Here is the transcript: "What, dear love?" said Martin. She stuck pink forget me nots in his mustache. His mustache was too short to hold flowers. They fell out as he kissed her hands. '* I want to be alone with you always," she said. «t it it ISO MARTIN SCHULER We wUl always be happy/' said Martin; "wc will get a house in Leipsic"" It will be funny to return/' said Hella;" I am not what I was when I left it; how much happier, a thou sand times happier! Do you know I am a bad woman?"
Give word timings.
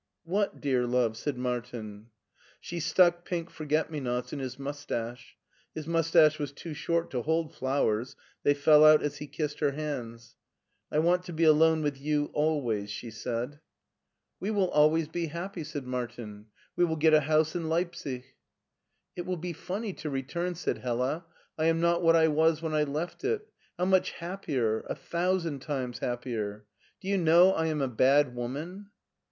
"What, 0.23 0.59
dear 0.59 0.87
love?" 0.87 1.15
said 1.17 1.37
Martin. 1.37 2.07
She 2.59 2.79
stuck 2.79 3.23
pink 3.23 3.51
forget 3.51 3.91
me 3.91 3.99
nots 3.99 4.33
in 4.33 4.39
his 4.39 4.57
mustache. 4.57 5.37
His 5.75 5.85
mustache 5.85 6.39
was 6.39 6.51
too 6.51 6.73
short 6.73 7.11
to 7.11 7.21
hold 7.21 7.53
flowers. 7.53 8.15
They 8.41 8.55
fell 8.55 8.83
out 8.83 9.03
as 9.03 9.17
he 9.17 9.27
kissed 9.27 9.59
her 9.59 9.73
hands. 9.73 10.37
'* 10.63 10.91
I 10.91 10.97
want 10.97 11.21
to 11.25 11.33
be 11.33 11.43
alone 11.43 11.83
with 11.83 12.01
you 12.01 12.31
always," 12.33 12.89
she 12.89 13.11
said. 13.11 13.19
«t 13.29 13.41
it 13.43 13.49
it 13.51 13.53
ISO 13.53 13.59
MARTIN 13.59 13.61
SCHULER 13.77 14.33
We 14.39 14.49
wUl 14.53 14.69
always 14.71 15.07
be 15.07 15.27
happy/' 15.27 15.63
said 15.67 15.85
Martin; 15.85 16.45
"wc 16.79 16.87
will 16.87 16.95
get 16.95 17.13
a 17.13 17.21
house 17.21 17.55
in 17.55 17.69
Leipsic"" 17.69 18.23
It 19.15 19.27
will 19.27 19.37
be 19.37 19.53
funny 19.53 19.93
to 19.93 20.09
return/' 20.09 20.57
said 20.57 20.79
Hella;" 20.79 21.25
I 21.59 21.65
am 21.65 21.79
not 21.79 22.01
what 22.01 22.15
I 22.15 22.27
was 22.27 22.63
when 22.63 22.73
I 22.73 22.85
left 22.85 23.23
it; 23.23 23.47
how 23.77 23.85
much 23.85 24.13
happier, 24.13 24.79
a 24.89 24.97
thou 25.11 25.37
sand 25.37 25.61
times 25.61 25.99
happier! 25.99 26.65
Do 26.99 27.07
you 27.07 27.19
know 27.19 27.51
I 27.53 27.67
am 27.67 27.83
a 27.83 27.87
bad 27.87 28.33
woman?" 28.33 28.89